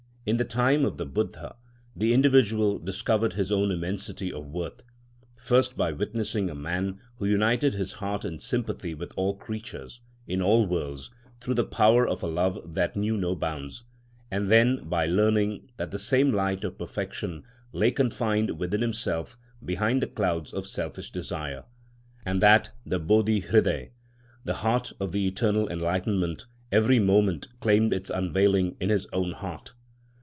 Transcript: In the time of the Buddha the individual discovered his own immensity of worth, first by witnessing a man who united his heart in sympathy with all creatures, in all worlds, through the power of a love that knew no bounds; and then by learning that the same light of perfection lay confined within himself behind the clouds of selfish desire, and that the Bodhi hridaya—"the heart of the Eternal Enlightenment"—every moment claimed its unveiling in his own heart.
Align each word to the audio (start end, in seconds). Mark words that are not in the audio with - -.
In 0.23 0.37
the 0.37 0.45
time 0.45 0.85
of 0.85 0.97
the 0.97 1.05
Buddha 1.07 1.55
the 1.95 2.13
individual 2.13 2.77
discovered 2.77 3.33
his 3.33 3.51
own 3.51 3.71
immensity 3.71 4.31
of 4.31 4.45
worth, 4.45 4.83
first 5.35 5.75
by 5.75 5.91
witnessing 5.91 6.47
a 6.47 6.53
man 6.53 6.99
who 7.15 7.25
united 7.25 7.73
his 7.73 7.93
heart 7.93 8.23
in 8.23 8.37
sympathy 8.37 8.93
with 8.93 9.11
all 9.17 9.33
creatures, 9.35 9.99
in 10.27 10.39
all 10.39 10.67
worlds, 10.67 11.09
through 11.39 11.55
the 11.55 11.65
power 11.65 12.07
of 12.07 12.21
a 12.21 12.27
love 12.27 12.59
that 12.75 12.95
knew 12.95 13.17
no 13.17 13.35
bounds; 13.35 13.83
and 14.29 14.47
then 14.49 14.87
by 14.87 15.07
learning 15.07 15.71
that 15.77 15.89
the 15.89 15.97
same 15.97 16.31
light 16.31 16.63
of 16.63 16.77
perfection 16.77 17.43
lay 17.71 17.89
confined 17.89 18.59
within 18.59 18.81
himself 18.81 19.39
behind 19.65 20.03
the 20.03 20.07
clouds 20.07 20.53
of 20.53 20.67
selfish 20.67 21.09
desire, 21.09 21.63
and 22.27 22.41
that 22.41 22.69
the 22.85 22.99
Bodhi 22.99 23.41
hridaya—"the 23.41 24.53
heart 24.53 24.93
of 24.99 25.13
the 25.13 25.25
Eternal 25.27 25.67
Enlightenment"—every 25.69 26.99
moment 26.99 27.47
claimed 27.59 27.91
its 27.91 28.11
unveiling 28.11 28.77
in 28.79 28.89
his 28.89 29.07
own 29.11 29.31
heart. 29.31 29.73